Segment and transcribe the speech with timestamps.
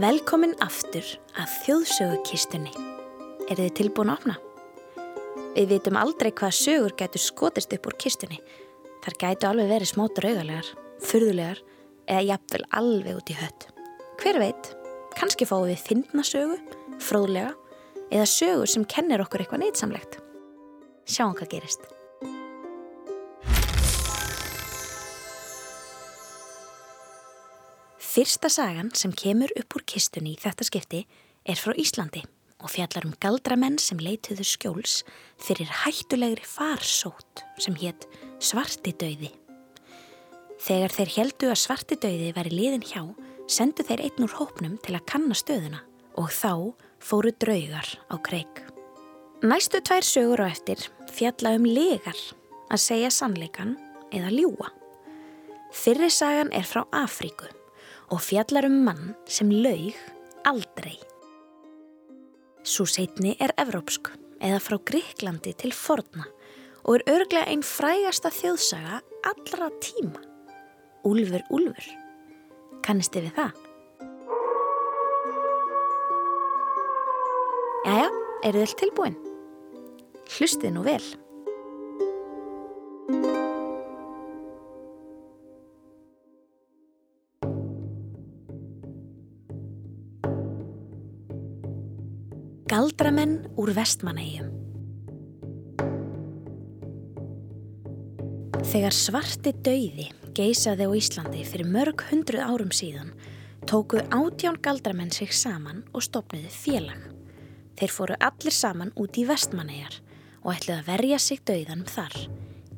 [0.00, 1.04] Velkomin aftur
[1.36, 2.70] að þjóðsögukistunni.
[3.52, 4.36] Er þið tilbúin að opna?
[5.52, 8.38] Við vitum aldrei hvað sögur getur skotist upp úr kistunni.
[9.04, 10.72] Þar gætu alveg verið smá draugalegar,
[11.04, 11.60] fyrðulegar
[12.06, 13.68] eða jafnvel alveg út í hött.
[14.22, 14.72] Hver veit,
[15.20, 16.56] kannski fáum við fyndna sögu,
[17.02, 17.52] fróðlega
[18.08, 20.16] eða sögur sem kennir okkur eitthvað neitsamlegt.
[21.04, 21.84] Sjáum hvað gerist.
[28.10, 31.00] Fyrsta sagan sem kemur upp úr kistunni í þetta skipti
[31.46, 32.24] er frá Íslandi
[32.58, 34.94] og fjallar um galdramenn sem leituðu skjóls
[35.38, 38.08] fyrir hættulegri farsót sem hétt
[38.42, 39.30] svartidauði.
[40.58, 43.04] Þegar þeir heldu að svartidauði væri liðin hjá,
[43.46, 45.84] sendu þeir einn úr hópnum til að kanna stöðuna
[46.18, 46.50] og þá
[46.98, 48.64] fóru draugar á kreik.
[49.46, 50.82] Næstu tvær sögur á eftir
[51.14, 52.18] fjalla um legar
[52.66, 53.78] að segja sannleikan
[54.10, 54.74] eða ljúa.
[55.70, 57.54] Fyrri sagan er frá Afríku
[58.10, 59.96] og fjallar um mann sem laug
[60.48, 60.96] aldrei.
[62.66, 66.26] Svo setni er evrópsk eða frá Gríklandi til forna
[66.84, 69.00] og er örglega einn frægasta þjóðsaga
[69.30, 70.22] allra tíma.
[71.06, 71.86] Úlfur, úlfur.
[72.84, 73.66] Kannisti við það?
[77.86, 78.08] Jæja,
[78.44, 79.18] eru þið tilbúin?
[80.30, 81.02] Hlustið nú vel.
[93.00, 94.48] Galdramenn úr vestmanægjum
[98.60, 103.14] Þegar svarti dauði geisaði á Íslandi fyrir mörg hundruð árum síðan
[103.64, 107.00] tóku átján galdramenn sig saman og stopniði félag.
[107.80, 109.96] Þeir fóru allir saman út í vestmanæjar
[110.44, 112.20] og ætluði að verja sig dauðanum þar,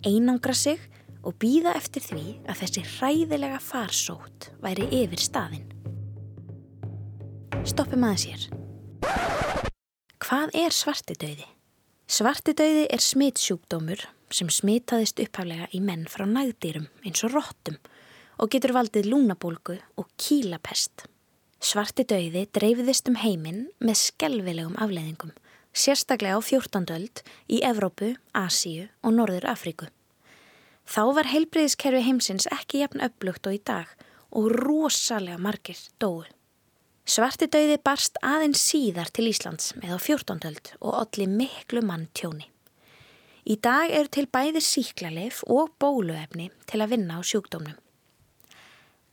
[0.07, 0.89] einangra sig
[1.27, 5.67] og býða eftir því að þessi hræðilega farsót væri yfir staðin.
[7.67, 8.62] Stoppum aðeins hér.
[10.33, 11.45] Hvað er svartidauði?
[12.09, 17.77] Svartidauði er smitsjúkdómur sem smitaðist upphaflega í menn frá nægdýrum eins og róttum
[18.41, 21.05] og getur valdið lúnabólgu og kílapest.
[21.61, 25.37] Svartidauði dreifðist um heiminn með skelvilegum afleiðingum,
[25.77, 26.89] sérstaklega á 14.
[26.97, 29.93] öld í Evrópu, Asíu og Norður Afríku.
[30.89, 33.93] Þá var heilbreyðiskerfi heimsins ekki jafn upplugt og í dag
[34.33, 36.25] og rosalega margir dói.
[37.03, 40.37] Svartidauði barst aðeins síðar til Íslands með á 14.
[40.47, 42.47] öld og allir miklu mann tjóni.
[43.43, 47.75] Í dag eru til bæði síklarleif og bóluefni til að vinna á sjúkdómnum.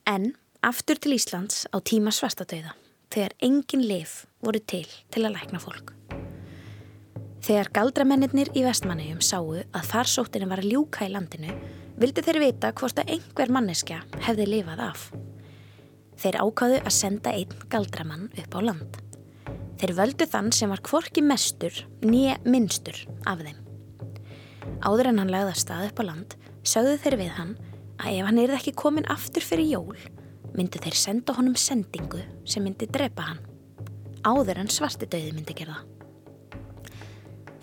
[0.05, 2.75] En aftur til Íslands á tíma svartadauða
[3.09, 5.95] þegar engin leif voru til til að lækna fólk.
[7.41, 11.57] Þegar galdramennir í vestmannegjum sáu að farsóttinu var að ljúka í landinu
[11.97, 15.09] vildi þeir vita hvort að einhver manneskja hefði lifað af.
[16.19, 18.97] Þeir ákvaðu að senda einn galdramann upp á land.
[19.79, 22.97] Þeir völdu þann sem var kvorki mestur nýja minnstur
[23.29, 23.59] af þeim.
[24.83, 26.35] Áður en hann lagði að stað upp á land
[26.67, 27.53] sögðu þeir við hann
[27.99, 29.95] að ef hann er ekki komin aftur fyrir jól
[30.57, 33.41] myndu þeir senda honum sendingu sem myndi drepa hann.
[34.27, 35.79] Áður en svarti döði myndi gerða.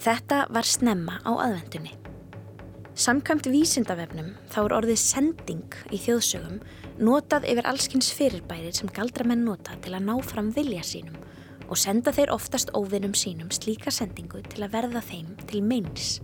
[0.00, 1.92] Þetta var snemma á aðvendunni.
[2.96, 6.62] Samkvæmt vísindavefnum þá er orðið sending í þjóðsögum
[7.04, 11.18] notað yfir allskins fyrirbæri sem galdramenn nota til að ná fram vilja sínum
[11.66, 16.22] og senda þeir oftast óvinnum sínum slíka sendingu til að verða þeim til meins.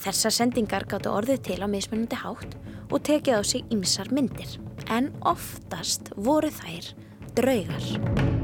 [0.00, 2.56] Þessar sendingar gáttu orðið til á mismunandi hátt
[2.88, 4.56] og tekið á sig ymsar myndir,
[4.88, 6.94] en oftast voru þær
[7.36, 8.35] draugar.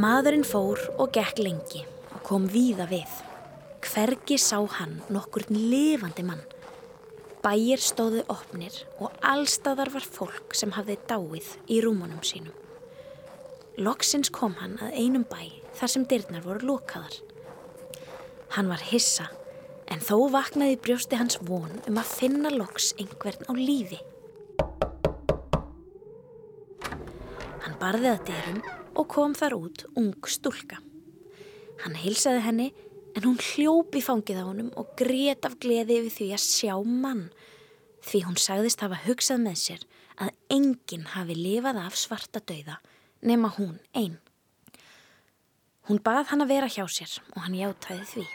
[0.00, 1.82] Maðurinn fór og gekk lengi
[2.14, 3.10] og kom víða við.
[3.84, 6.40] Hvergi sá hann nokkur lifandi mann.
[7.44, 12.56] Bæir stóðu opnir og allstaðar var fólk sem hafði dáið í rúmunum sínum.
[13.76, 17.20] Loksins kom hann að einum bæ þar sem dyrnar voru lokaðar.
[18.56, 19.28] Hann var hissa
[19.92, 24.00] en þó vaknaði brjósti hans von um að finna loks einhvern á lífi.
[27.66, 28.62] Hann barði að dyrum
[29.00, 30.80] og kom þar út ung stúlka.
[31.80, 32.68] Hann heilsaði henni
[33.16, 37.30] en hún hljópi fangið á honum og grét af gleði yfir því að sjá mann
[38.04, 39.86] því hún sagðist hafa hugsað með sér
[40.20, 42.76] að enginn hafi lifað af svarta dauða
[43.24, 44.18] nema hún einn.
[45.88, 48.26] Hún bað hann að vera hjá sér og hann játæði því.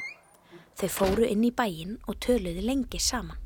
[0.75, 3.39] Þau fóru inn í bæin og töluði lengi saman.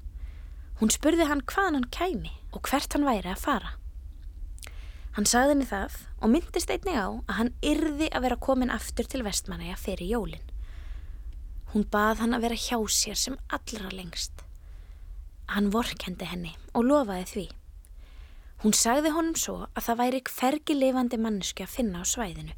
[0.79, 3.75] Hún spurði hann hvaðan hann kæmi og hvert hann væri að fara.
[5.19, 9.03] Hann sagði henni það og myndist einnig á að hann yrði að vera komin aftur
[9.11, 10.45] til vestmanæja fyrir jólinn.
[11.73, 14.45] Hún bað hann að vera hjá sér sem allra lengst.
[15.51, 17.45] Hann vorkendi henni og lofaði því.
[18.63, 22.55] Hún sagði honum svo að það væri hvergi lifandi manneski að finna á svæðinu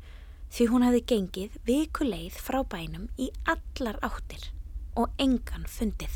[0.53, 4.51] því hún hefði gengið vikuleið frá bænum í allar áttir
[4.93, 6.13] og engan fundið.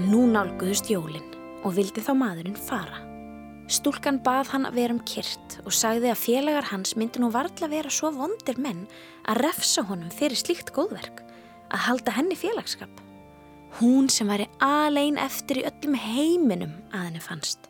[0.00, 1.34] Nú nálguðust jólinn
[1.66, 3.02] og vildi þá maðurinn fara.
[3.68, 7.68] Stúlkan bað hann að vera um kyrt og sagði að félagar hans myndi nú varðla
[7.68, 8.86] vera svo vondir menn
[9.28, 11.20] að refsa honum fyrir slíkt góðverk,
[11.68, 12.88] að halda henni félagskap.
[13.82, 17.68] Hún sem væri alein eftir í öllum heiminum að henni fannst.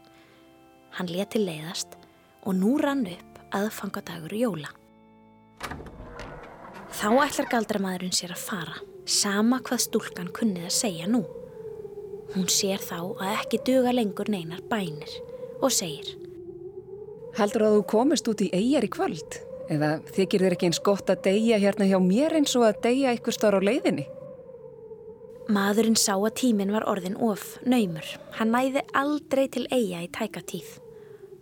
[0.94, 1.98] Hann leti leiðast
[2.46, 4.70] og nú rann upp aðfangadagur jóla.
[6.94, 11.26] Þá ætlar galdramadurinn sér að fara, sama hvað stúlkan kunnið að segja nú.
[12.32, 15.18] Hún sér þá að ekki duga lengur neinar bænir
[15.60, 16.14] og segir
[17.36, 19.38] Haldur að þú komist út í eigjar í kvöld?
[19.72, 23.14] Eða þykir þér ekki eins gott að deyja hérna hjá mér eins og að deyja
[23.16, 24.04] ykkur starf á leiðinni?
[25.52, 28.04] Maðurinn sá að tíminn var orðin of, naumur.
[28.36, 30.76] Hann næði aldrei til eigja í tæka tíð.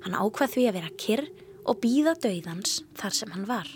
[0.07, 1.27] Hann ákvað því að vera kyrr
[1.69, 3.69] og býða dauðans þar sem hann var.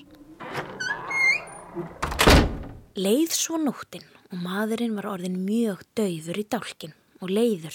[2.95, 7.75] Leið svo nóttinn og maðurinn var orðin mjög dauður í dálkin og leiður.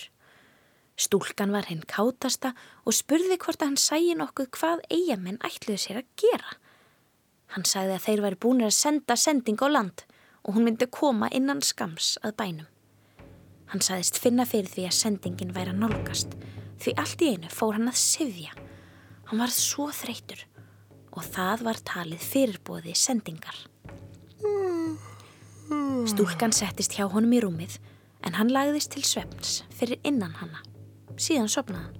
[0.95, 2.54] Stúlkan var hinn kátasta
[2.88, 6.54] og spurði hvort að hann sæi nokkuð hvað eigamenn ætluði sér að gera.
[7.51, 10.06] Hann sagði að þeir væri búin að senda sending á land
[10.48, 12.69] og hún myndi koma innan skams að bænum.
[13.74, 16.38] Hann sagðist finna fyrir því að sendingin væri að nálgast
[16.80, 18.56] því allt í einu fór hann að sifja.
[19.27, 20.45] Hann var svo þreytur
[21.12, 23.66] og það var talið fyrirbóði sendingar.
[26.09, 27.77] Stúlkan settist hjá honum í rúmið
[28.25, 30.63] en hann lagðist til svefns fyrir innan hanna.
[31.19, 32.00] Síðan sopnaði hann.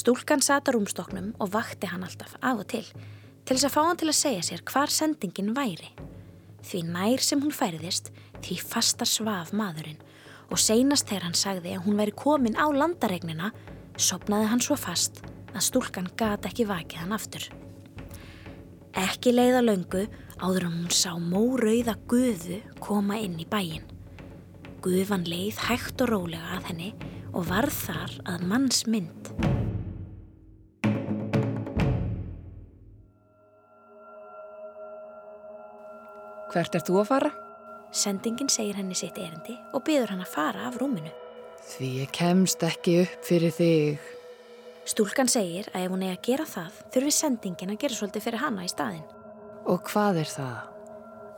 [0.00, 2.84] Stúlkan sata rúmstoknum og vakti hann alltaf af og til
[3.46, 5.90] til þess að fá hann til að segja sér hvar sendingin væri.
[6.66, 8.12] Því nær sem hún færðist
[8.44, 10.00] því fastar svaf maðurinn
[10.50, 13.52] og seinast þegar hann sagði að hún væri komin á landaregnina
[13.98, 15.22] sopnaði hann svo fast
[15.54, 17.48] að stúlkan gata ekki vakið hann aftur.
[18.98, 20.06] Ekki leiða löngu
[20.40, 23.84] áður að hún sá mórauða guðu koma inn í bæin.
[24.80, 26.90] Guðvan leið hægt og rólega að henni
[27.36, 29.30] og varð þar að manns mynd.
[36.50, 37.30] Hvert er þú að fara?
[37.94, 41.12] Sendingin segir henni sitt erindi og byður hann að fara af rúminu.
[41.70, 44.10] Því ég kemst ekki upp fyrir þig.
[44.88, 48.42] Stúlkan segir að ef hún er að gera það þurfi sendingin að gera svolítið fyrir
[48.42, 49.19] hanna í staðin.
[49.70, 50.54] Og hvað er það?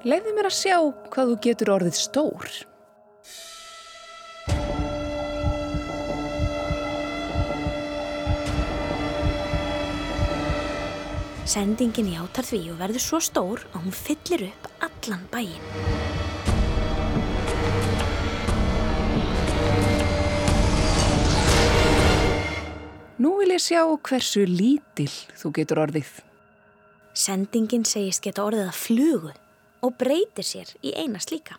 [0.08, 0.76] Leiði mér að sjá
[1.12, 2.54] hvað þú getur orðið stór.
[11.52, 15.68] Sendingin játar því og verður svo stór að hún fyllir upp allan bæin.
[23.20, 26.14] Nú vil ég sjá hversu lítil þú getur orðið.
[27.12, 29.34] Sendingin segist geta orðið að flugu
[29.82, 31.58] og breytir sér í eina slíka.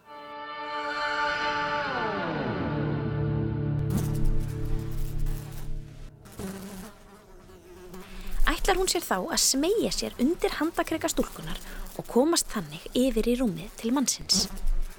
[8.64, 11.58] ætlar hún sér þá að smegja sér undir handakrega stúlkunar
[12.00, 14.46] og komast þannig yfir í rúmið til mannsins.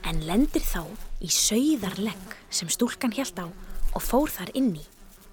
[0.04, 0.84] En lendir þá
[1.25, 4.84] í sauðarlegg sem stúlkan hjælt á og fór þar inni,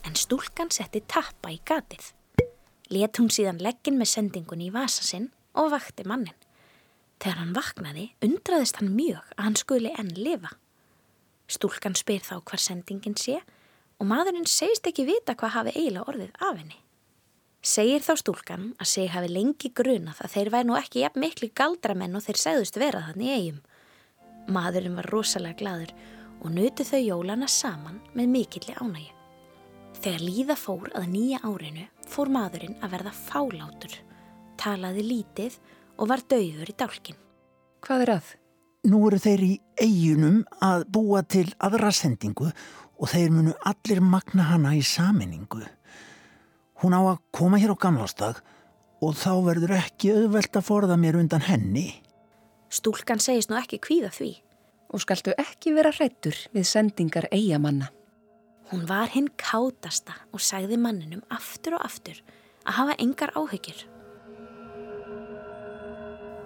[0.08, 2.14] en stúlkan setti tappa í gatið.
[2.92, 6.36] Let hún síðan leggin með sendingun í vasa sinn og vakti mannin.
[7.22, 10.52] Þegar hann vaknaði undraðist hann mjög að hann skuli enn lifa.
[11.52, 13.38] Stúlkan spyr þá hvar sendingin sé
[14.02, 16.80] og maðurinn segist ekki vita hvað hafi eiginlega orðið af henni.
[17.62, 21.52] Segir þá stúlkan að seg hafi lengi grunað að þeir væri nú ekki jafn miklu
[21.54, 23.64] galdramenn og þeir segðust vera þannig eigum.
[24.52, 25.94] Maðurinn var rosalega gladur
[26.42, 29.21] og nötu þau jólana saman með mikilli ánægi.
[30.00, 33.98] Þegar líða fór að nýja árinu fór maðurinn að verða fálátur,
[34.62, 35.58] talaði lítið
[35.98, 37.20] og var dauður í dálkin.
[37.82, 38.32] Hvað er að?
[38.90, 44.48] Nú eru þeir í eigunum að búa til aðra sendingu og þeir munu allir magna
[44.50, 45.62] hana í saminningu.
[46.82, 48.42] Hún á að koma hér á gamlástag
[49.02, 52.02] og þá verður ekki auðvelt að forða mér undan henni.
[52.72, 54.32] Stúlkan segist nú ekki kvíða því.
[54.92, 57.92] Og skaltu ekki vera hrættur við sendingar eigamanna.
[58.72, 62.22] Hún var hinn kátasta og sagði manninum aftur og aftur
[62.64, 63.82] að hafa engar áhyggjur.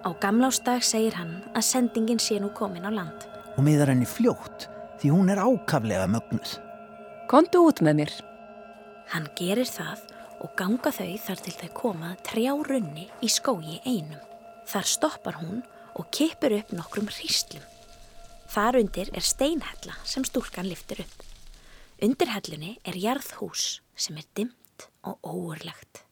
[0.02, 3.26] Á gamlástag segir hann að sendingin sé nú komin á land.
[3.54, 4.66] Og miðar henni fljótt
[4.98, 6.56] því hún er ákaflega mögnuð.
[7.30, 8.16] Kontu út með mér.
[9.14, 10.02] Hann gerir það
[10.42, 14.22] og ganga þau þar til þau komað trjá runni í skógi einum.
[14.66, 15.62] Þar stoppar hún
[15.94, 17.62] og kipur upp nokkrum hríslum.
[18.50, 21.35] Þar undir er steinhella sem stúlkan liftur upp.
[21.96, 26.02] Undir hellunni er jarðhús sem er dimt og óurlegt.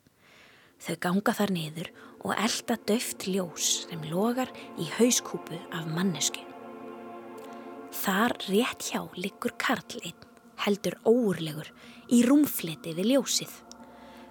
[0.81, 1.91] Þau ganga þar niður
[2.25, 4.49] og elda döft ljós sem logar
[4.81, 6.41] í hauskúpu af mannesku.
[8.01, 10.25] Þar rétt hjá liggur Karl einn,
[10.65, 11.69] heldur óurlegur,
[12.09, 13.53] í rúmfleti við ljósið.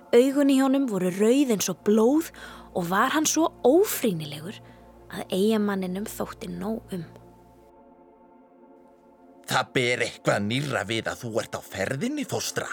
[0.09, 2.33] Augun í honum voru rauð eins og blóð
[2.73, 4.57] og var hann svo ófrínilegur
[5.13, 7.05] að eigamanninum þótti nóg um.
[9.49, 12.69] Það ber eitthvað nýra við að þú ert á ferðinni, fóstra.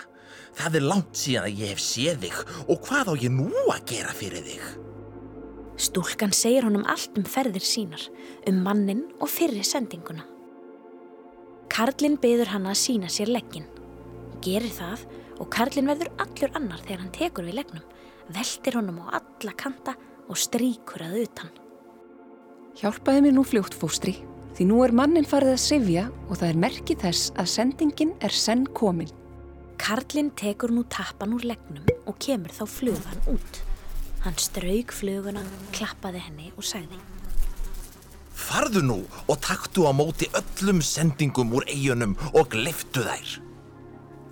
[0.57, 3.85] Það er langt síðan að ég hef séð þig og hvað á ég nú að
[3.91, 4.65] gera fyrir þig?
[5.81, 8.03] Stúlkan segir honum allt um ferðir sínar,
[8.49, 10.27] um mannin og fyrri sendinguna.
[11.71, 13.69] Karlinn byður hann að sína sér leggin.
[14.45, 15.07] Gerir það
[15.41, 17.87] og Karlinn verður allur annar þegar hann tekur við leggnum,
[18.35, 19.97] veldir honum á alla kanta
[20.29, 21.55] og stríkur að utan.
[22.81, 24.19] Hjálpaði mér nú fljótt fóstri,
[24.57, 28.35] því nú er mannin farið að sifja og það er merkið þess að sendingin er
[28.35, 29.13] senn komin.
[29.81, 33.63] Karlinn tekur nú tappan úr leggnum og kemur þá flugan út.
[34.21, 35.41] Hann strauk fluguna,
[35.73, 36.99] klappaði henni og sagði
[38.41, 43.37] Farðu nú og taktu á móti öllum sendingum úr eigunum og gliftu þær.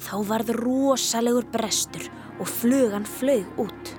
[0.03, 2.09] Þá varð rosalegur brestur
[2.39, 3.93] og flugan flög út.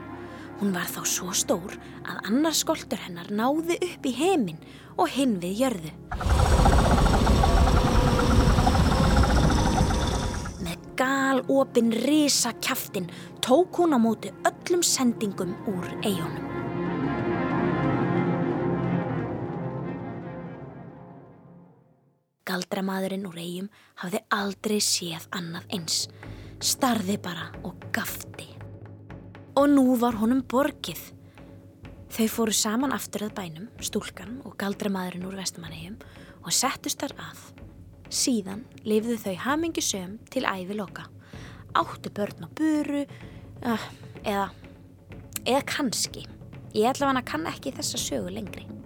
[0.59, 4.59] Hún var þá svo stór að annar skoltur hennar náði upp í heiminn
[4.99, 5.91] og hinn við jörðu.
[10.65, 13.07] Með gal opin risa kjaftin
[13.39, 16.43] tók hún á móti öllum sendingum úr eigunum.
[22.49, 23.71] Galdramadurinn úr eigum
[24.03, 26.07] hafði aldrei séð annað eins.
[26.59, 28.58] Starði bara og gafti.
[29.59, 30.99] Og nú var honum borgið.
[32.15, 35.97] Þau fóru saman aftur að bænum, stúlkan og galdramadurinn úr vestamannegjum
[36.45, 37.41] og settust þar að.
[38.07, 41.09] Síðan lifðu þau hamingi söm til æfi loka.
[41.75, 43.87] Áttu börn á buru, uh,
[44.23, 44.47] eða,
[45.43, 46.23] eða kannski.
[46.71, 48.78] Ég ætla hann að kann ekki þessa sögu lengri.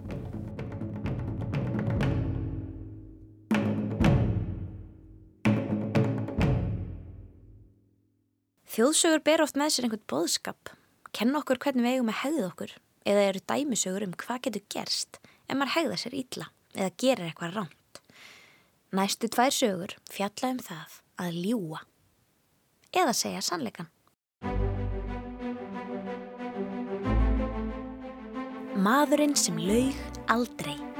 [8.74, 10.70] Þjóðsögur ber oft með sér einhvern boðskap,
[11.14, 12.72] kenna okkur hvernig við eigum að hegða okkur
[13.06, 17.54] eða eru dæmisögur um hvað getur gerst ef maður hegða sér ítla eða gerir eitthvað
[17.60, 18.00] ránt.
[18.98, 21.84] Næstu tvær sögur fjalla um það að ljúa
[22.90, 23.92] eða segja sannleikan.
[28.74, 30.93] Maðurinn sem laug aldrei.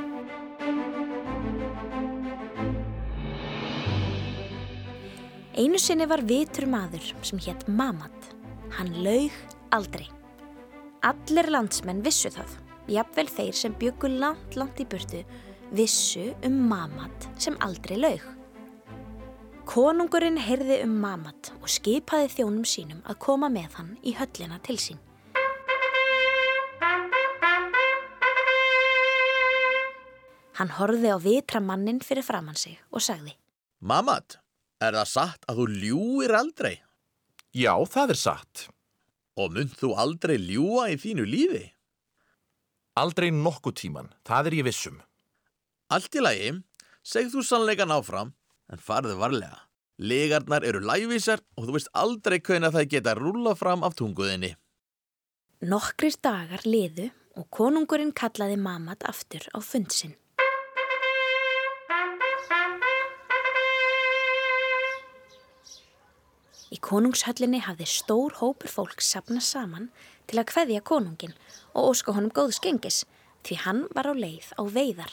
[5.55, 8.31] Einu sinni var vitur maður sem hétt Mamat.
[8.75, 9.35] Hann laug
[9.71, 10.09] aldrei.
[11.07, 12.57] Allir landsmenn vissu það.
[12.91, 15.23] Jafnvel þeir sem byggu langt, langt í burtu
[15.71, 18.27] vissu um Mamat sem aldrei laug.
[19.71, 24.81] Konungurinn heyrði um Mamat og skipaði þjónum sínum að koma með hann í höllina til
[24.83, 24.99] sín.
[30.59, 33.39] Hann horfði á vitra mannin fyrir framann sig og sagði
[33.79, 34.41] Mamat,
[34.83, 36.75] er það satt að þú ljúir aldrei?
[37.55, 38.67] Já, það er satt.
[39.39, 41.65] Og mynd þú aldrei ljúa í þínu lífi?
[42.99, 45.01] Aldrei nokkuð tíman, það er ég vissum.
[45.91, 46.51] Allt í lagi,
[47.03, 48.35] segð þú sannleikan áfram,
[48.71, 49.65] en farðu varlega.
[49.99, 54.55] Legarnar eru lægvísar og þú veist aldrei hvernig það geta rúla fram af tunguðinni.
[55.65, 60.15] Nokkrir dagar liðu og konungurinn kallaði Mamat aftur á fundsinn.
[66.73, 69.91] Í konungshöllinni hafði stór hópur fólk sapnað saman
[70.31, 71.35] til að kveðja konungin
[71.75, 73.03] og óska honum góðs gengis
[73.45, 75.13] því hann var á leið á veiðar.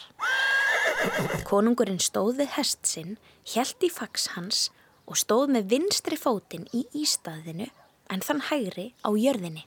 [1.48, 4.70] Konungurinn stóð við hest sinn, hjælt í fags hans
[5.04, 7.68] og stóð með vinstri fótinn í ístaðinu
[8.12, 9.66] en þann hægri á jörðinni.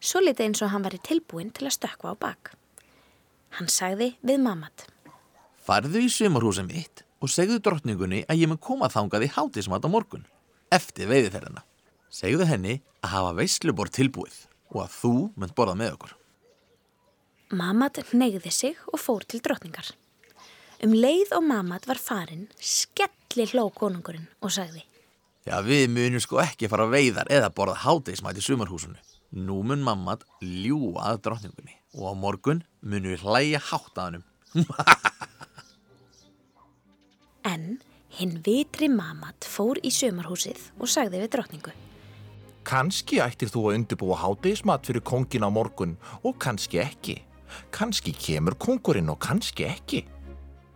[0.00, 2.52] Svo litið eins og hann var í tilbúin til að stökka á bak.
[3.56, 4.86] Hann sagði við Mamat.
[5.66, 9.88] Farðu í sumarhúsum mitt og segðu drottningunni að ég mun koma þangað í hátismat á
[9.90, 10.26] morgun,
[10.72, 11.62] eftir veiðiferðina.
[12.10, 14.38] Segðu henni að hafa veislubor tilbúið
[14.72, 16.16] og að þú mun borða með okkur.
[17.56, 19.92] Mamat neyði sig og fór til drottningar.
[20.82, 24.82] Um leið og Mamat var farin, skelli hló konungurinn og sagði.
[25.46, 28.98] Já, við munum sko ekki fara að veiðar eða borða hátismat í sumarhúsinu.
[29.36, 34.26] Nú mun Mamat ljúa að drottningunni og á morgun munum við hlæja hátt að hannum.
[37.46, 37.76] En
[38.18, 41.74] hinn vitri Mamat fór í sömarhúsið og sagði við drottningu.
[42.66, 47.20] Kanski ættir þú að undirbúa hátegismat fyrir kongin á morgun og kanski ekki.
[47.70, 50.02] Kanski kemur kongurinn og kanski ekki.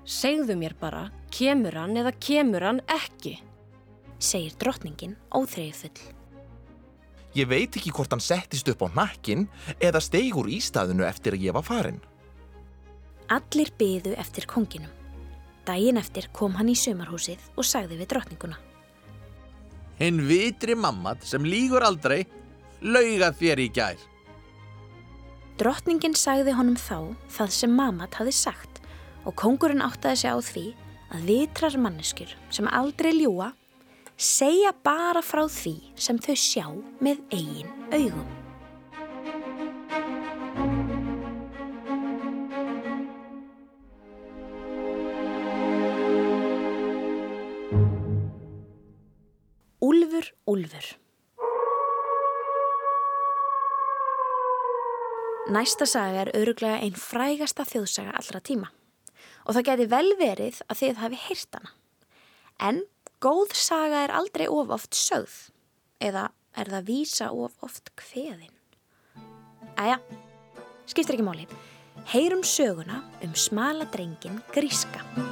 [0.07, 3.41] Segðu mér bara, kemur hann eða kemur hann ekki?
[4.21, 5.97] segir drottningin óþreyjufull.
[7.39, 9.47] Ég veit ekki hvort hann settist upp á nakkin
[9.79, 12.01] eða steigur í staðinu eftir að ég var farin.
[13.31, 15.00] Allir byðu eftir konginum.
[15.71, 18.57] Dægin eftir kom hann í sumarhúsið og sagði við drottninguna.
[20.01, 22.25] Hinn vitri mammat sem lígur aldrei,
[22.83, 24.01] lauga þér í gær.
[25.61, 28.81] Drottningin sagði honum þá það sem mammat hafi sagt
[29.29, 30.67] og kongurinn áttaði sig á því
[31.13, 33.53] að vitrar manneskjur sem aldrei ljúa
[34.17, 36.67] segja bara frá því sem þau sjá
[37.05, 38.40] með eigin augum.
[50.51, 50.87] Úlfur.
[55.51, 58.69] Næsta saga er öruglega einn frægasta þjóðsaga allra tíma
[59.47, 61.73] og það geti vel verið að þið hafi heyrt hana.
[62.61, 62.83] En
[63.23, 65.39] góð saga er aldrei of oft sögð
[66.03, 66.29] eða
[66.59, 68.55] er það vísa of oft kveðin.
[69.81, 69.99] Æja,
[70.91, 71.49] skiptir ekki máli.
[72.11, 75.30] Heyrum söguna um smala drengin Gríska.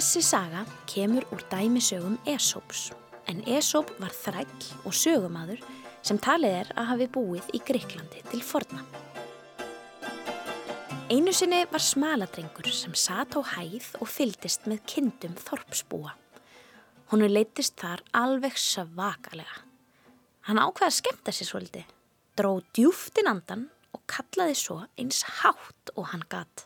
[0.00, 2.86] Þessi saga kemur úr dæmisögum Esóps,
[3.28, 5.60] en Esóp var þræll og sögumadur
[6.00, 8.80] sem talið er að hafi búið í Greiklandi til forna.
[11.12, 16.14] Einu sinni var smaladrengur sem satt á hæð og fyldist með kindum þorpsbúa.
[17.12, 19.58] Hún leittist þar alveg svakalega.
[20.48, 21.84] Hann ákveða að skemmta sér svolítið,
[22.40, 26.64] dró djúftin andan og kallaði svo eins hátt og hann gatt.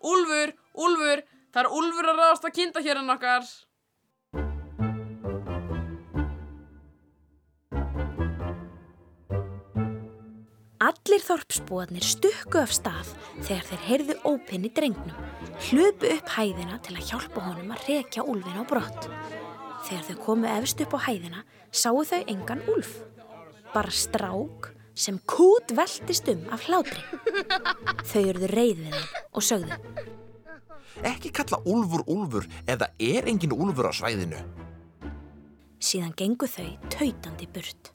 [0.00, 3.52] Úlfur, Úlfur, það er Úlfur að ráðast að kinda hér en okkar.
[10.82, 13.12] Allir þorpsbúarnir stukku af stað
[13.44, 15.18] þegar þeir heyrðu ópinn í drengnum,
[15.68, 19.06] hlupu upp hæðina til að hjálpa honum að rekja úlfin á brott.
[19.86, 22.96] Þegar þau komu efst upp á hæðina sáu þau engan úlf,
[23.70, 27.04] bara strák sem kút veltist um af hlátri.
[28.10, 29.78] Þau eruðu reyð við þeim og sögðu.
[31.00, 34.42] Ekki kalla úlfur úlfur eða er engin úlfur á svæðinu.
[35.82, 37.90] Síðan gengu þau tautandi burt.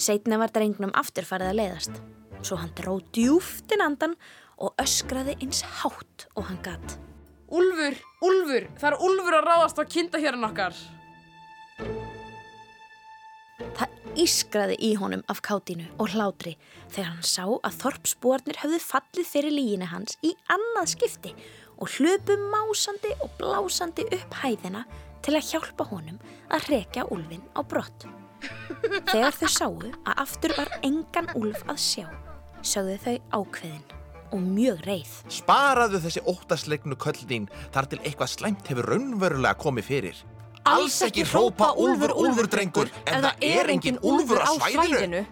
[0.00, 1.98] Seitna var drengnum afturfarið að leiðast.
[2.40, 4.14] Svo hann dró djúftin andan
[4.60, 6.96] og öskraði eins hátt og hann gatt.
[7.50, 10.76] Úlfur, Úlfur, það er Úlfur að ráðast að kinda hér en okkar.
[13.76, 16.56] Það ískraði í honum af kátinu og hlátri
[16.90, 21.34] þegar hann sá að þorpsbúarnir höfðu fallið fyrir líginni hans í annað skipti
[21.80, 24.84] og hlöpu másandi og blásandi upp hæðina
[25.24, 26.18] til að hjálpa honum
[26.52, 28.06] að rekja úlfin á brott.
[29.10, 32.06] Þegar þau sáu að aftur var engan úlf að sjá,
[32.64, 33.86] sögðu þau ákveðin
[34.30, 35.14] og mjög reið.
[35.32, 40.20] Sparaðu þessi óttaslegnu köllin þar til eitthvað slæmt hefur raunverulega komið fyrir.
[40.70, 45.24] Alls ekki hrópa úlfur, úlfur, drengur, ef það er engin úlfur á svæðinu.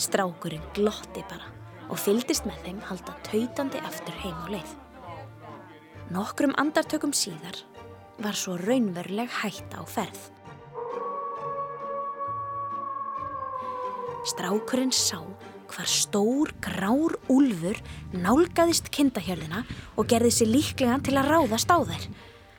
[0.00, 1.48] Strákurinn glotti bara
[1.90, 4.76] og fyldist með þeim halda tautandi aftur heim á leið.
[6.10, 7.54] Nokkrum andartökum síðar
[8.18, 10.18] var svo raunveruleg hætta á ferð.
[14.26, 15.20] Strákurinn sá
[15.70, 17.78] hvar stór grár úlfur
[18.10, 19.62] nálgaðist kindahjörðina
[19.94, 22.08] og gerði sér líklega til að ráðast á þær.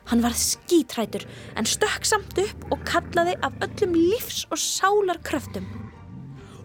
[0.08, 5.68] Hann var skítrætur en stökk samt upp og kallaði af öllum lífs- og sálarkröftum.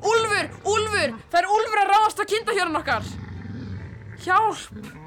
[0.07, 3.11] Úlfur, Úlfur, það er Úlfur að ráðast að kinda hér en okkar.
[4.23, 5.06] Hjálp!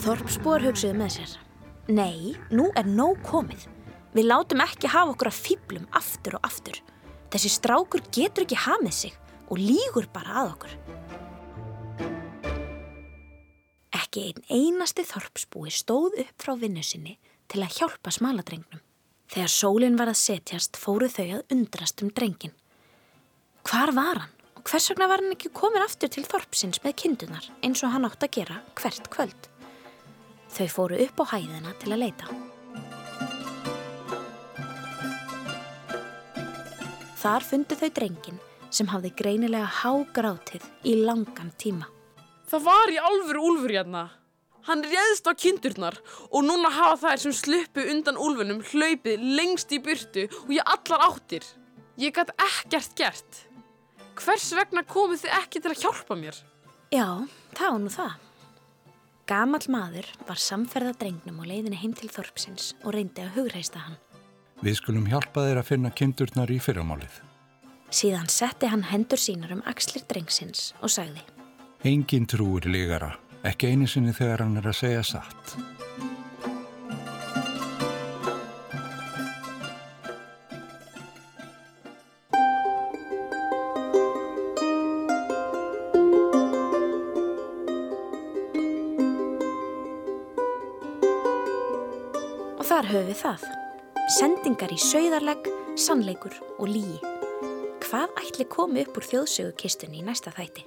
[0.00, 1.32] Þorpsbúar hugsuðu með sér.
[1.92, 3.66] Nei, nú er nóg komið.
[4.16, 6.78] Við látum ekki hafa okkur að fýblum aftur og aftur.
[7.28, 9.18] Þessi strákur getur ekki hamið sig
[9.52, 10.72] og lígur bara að okkur.
[14.00, 17.18] Ekki einn einasti þorpsbúi stóð upp frá vinnu sinni
[17.52, 18.80] til að hjálpa smaladrengnum.
[19.30, 22.56] Þegar sólinn var að setjast fóru þau að undrast um drengin.
[23.68, 27.52] Hvar var hann og hvers vegna var hann ekki komin aftur til þorpsins með kindunar
[27.60, 29.49] eins og hann átt að gera hvert kvöld?
[30.50, 32.30] Þau fóru upp á hæðina til að leita.
[37.20, 38.38] Þar fundu þau drengin
[38.72, 41.88] sem hafði greinilega hágrátið í langan tíma.
[42.48, 44.06] Það var í alvöru Úlfur hérna.
[44.68, 49.80] Hann réðst á kindurnar og núna hafa þær sem sluppu undan Úlfunum hlaupið lengst í
[49.84, 51.44] burtu og ég allar áttir.
[52.00, 53.44] Ég gæti ekkert gert.
[54.20, 56.40] Hvers vegna komuð þið ekki til að hjálpa mér?
[56.92, 57.06] Já,
[57.56, 58.29] það var nú það.
[59.30, 63.94] Gamall maður var samferða drengnum á leiðinni heim til þorpsins og reyndi að hugreista hann.
[64.58, 67.20] Við skulum hjálpa þér að finna kindurnar í fyrramálið.
[67.94, 71.22] Síðan setti hann hendur sínar um axlir drengsins og sagði
[71.86, 73.12] Engin trúir lígara,
[73.46, 75.54] ekki einu sinni þegar hann er að segja satt.
[92.90, 93.44] Höfum við það.
[94.16, 95.48] Sendingar í sauðarlegg,
[95.78, 96.98] sannleikur og líi.
[97.84, 100.64] Hvað ætli komi upp úr þjóðsögukistunni í næsta þætti?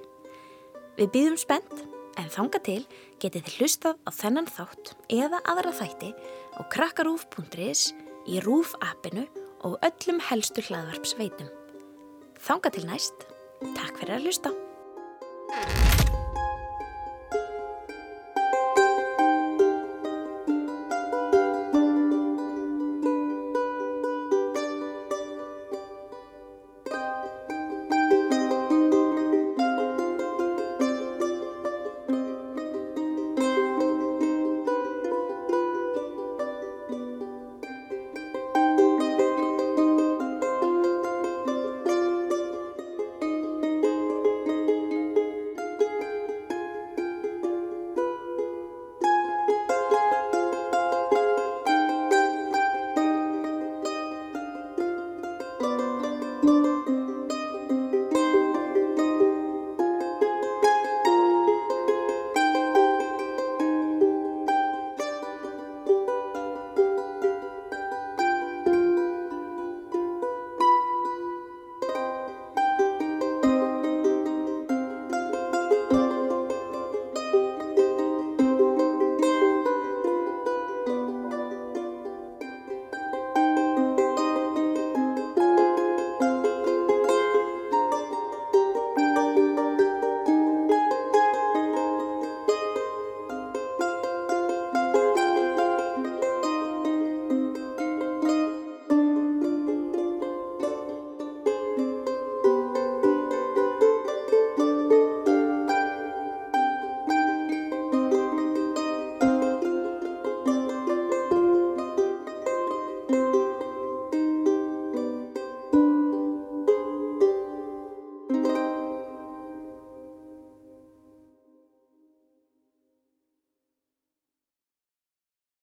[0.98, 1.84] Við býðum spennt,
[2.20, 2.80] en þanga til
[3.22, 6.12] getið þið hlustað á þennan þátt eða aðra þætti
[6.56, 7.88] á krakkarúf.is,
[8.30, 9.26] í rúf appinu
[9.64, 11.50] og öllum helstu hlaðvarpsveitum.
[12.44, 13.28] Þanga til næst.
[13.74, 15.93] Takk fyrir að hlusta.